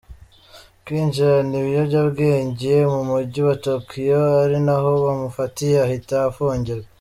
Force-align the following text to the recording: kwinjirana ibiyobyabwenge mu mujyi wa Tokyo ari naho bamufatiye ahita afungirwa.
kwinjirana 0.85 1.53
ibiyobyabwenge 1.61 2.73
mu 2.93 3.01
mujyi 3.09 3.39
wa 3.47 3.55
Tokyo 3.65 4.19
ari 4.43 4.57
naho 4.65 4.89
bamufatiye 5.03 5.77
ahita 5.85 6.15
afungirwa. 6.29 6.87